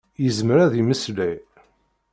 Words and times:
Yezmer 0.23 0.57
ad 0.65 0.73
yemmeslay. 0.75 1.37